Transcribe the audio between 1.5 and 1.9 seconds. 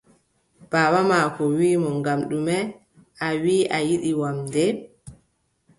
wii mo: